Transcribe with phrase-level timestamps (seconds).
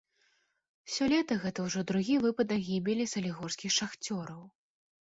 [0.93, 4.41] Сёлета гэта ўжо другі выпадак гібелі салігорскіх шахцёраў.